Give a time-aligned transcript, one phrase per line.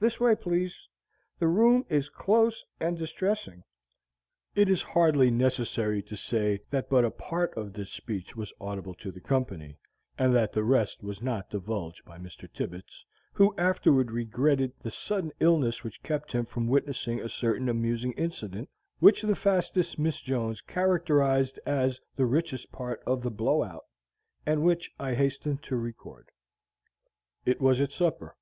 [0.00, 0.74] This way, please;
[1.38, 3.62] the room is close and distressing."
[4.54, 8.94] It is hardly necessary to say that but a part of this speech was audible
[8.94, 9.76] to the company,
[10.16, 12.50] and that the rest was not divulged by Mr.
[12.50, 13.04] Tibbets,
[13.34, 18.70] who afterward regretted the sudden illness which kept him from witnessing a certain amusing incident,
[18.98, 23.84] which the fastest Miss Jones characterized as the "richest part of the blow out,"
[24.46, 26.30] and which I hasten to record.
[27.44, 28.36] It was at supper.